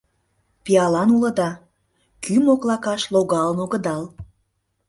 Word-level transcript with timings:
—Пиалан 0.63 1.09
улыда, 1.15 1.49
кӱ 2.23 2.33
моклакаш 2.45 3.01
логалын 3.13 3.57
огыдал. 3.65 4.03